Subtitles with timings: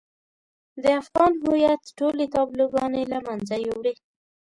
[0.83, 3.93] د افغان هويت ټولې تابلوګانې له منځه يوړې.